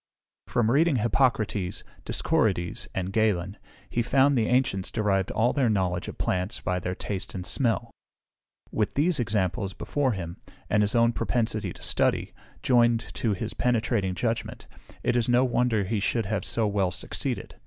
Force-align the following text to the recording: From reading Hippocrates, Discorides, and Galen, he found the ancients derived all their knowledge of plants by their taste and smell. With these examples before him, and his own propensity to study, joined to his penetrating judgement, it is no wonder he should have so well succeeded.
From 0.47 0.71
reading 0.71 0.95
Hippocrates, 0.95 1.83
Discorides, 2.05 2.87
and 2.95 3.13
Galen, 3.13 3.57
he 3.87 4.01
found 4.01 4.35
the 4.35 4.47
ancients 4.47 4.89
derived 4.89 5.29
all 5.29 5.53
their 5.53 5.69
knowledge 5.69 6.07
of 6.07 6.17
plants 6.17 6.59
by 6.59 6.79
their 6.79 6.95
taste 6.95 7.35
and 7.35 7.45
smell. 7.45 7.91
With 8.71 8.95
these 8.95 9.19
examples 9.19 9.73
before 9.73 10.13
him, 10.13 10.37
and 10.71 10.81
his 10.81 10.95
own 10.95 11.13
propensity 11.13 11.71
to 11.73 11.83
study, 11.83 12.33
joined 12.63 13.13
to 13.13 13.33
his 13.33 13.53
penetrating 13.53 14.15
judgement, 14.15 14.65
it 15.03 15.15
is 15.15 15.29
no 15.29 15.45
wonder 15.45 15.83
he 15.83 15.99
should 15.99 16.25
have 16.25 16.45
so 16.45 16.65
well 16.65 16.89
succeeded. 16.89 17.53